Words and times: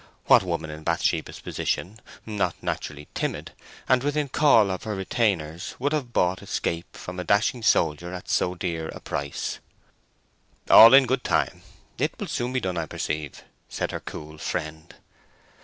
What 0.25 0.41
woman 0.41 0.71
in 0.71 0.81
Bathsheba's 0.81 1.39
position, 1.41 1.99
not 2.25 2.55
naturally 2.59 3.07
timid, 3.13 3.51
and 3.87 4.01
within 4.01 4.29
call 4.29 4.71
of 4.71 4.81
her 4.81 4.95
retainers, 4.95 5.75
would 5.77 5.93
have 5.93 6.11
bought 6.11 6.41
escape 6.41 6.97
from 6.97 7.19
a 7.19 7.23
dashing 7.23 7.61
soldier 7.61 8.11
at 8.11 8.27
so 8.27 8.55
dear 8.55 8.87
a 8.87 8.99
price? 8.99 9.59
"All 10.71 10.95
in 10.95 11.05
good 11.05 11.23
time; 11.23 11.61
it 11.99 12.17
will 12.19 12.25
soon 12.25 12.51
be 12.51 12.59
done, 12.59 12.79
I 12.79 12.87
perceive," 12.87 13.43
said 13.69 13.91
her 13.91 13.99
cool 13.99 14.39
friend. 14.39 14.91